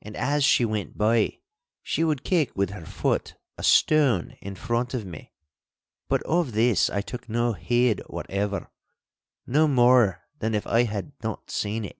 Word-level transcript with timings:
And 0.00 0.16
as 0.16 0.44
she 0.44 0.64
went 0.64 0.96
by, 0.96 1.40
she 1.82 2.04
would 2.04 2.24
kick 2.24 2.56
with 2.56 2.70
her 2.70 2.86
foot 2.86 3.36
a 3.58 3.62
stone 3.62 4.30
in 4.40 4.54
front 4.54 4.94
of 4.94 5.04
me. 5.04 5.34
But 6.08 6.22
of 6.22 6.52
this 6.52 6.88
I 6.88 7.02
took 7.02 7.28
no 7.28 7.52
heed 7.52 8.00
whatever, 8.06 8.70
no 9.46 9.68
more 9.68 10.24
than 10.38 10.54
if 10.54 10.66
I 10.66 10.84
had 10.84 11.12
not 11.22 11.50
seen 11.50 11.84
it. 11.84 11.98